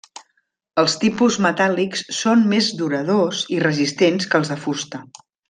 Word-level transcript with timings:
Els 0.83 0.95
tipus 1.03 1.37
metàl·lics 1.45 2.01
són 2.21 2.41
més 2.55 2.71
duradors 2.81 3.43
i 3.59 3.61
resistents 3.67 4.33
que 4.33 4.41
els 4.43 4.53
de 4.55 4.59
fusta. 4.67 5.05